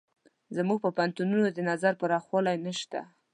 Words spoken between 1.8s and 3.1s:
پراخوالی نشته.